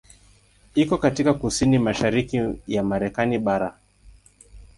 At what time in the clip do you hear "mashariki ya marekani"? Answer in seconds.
1.79-3.39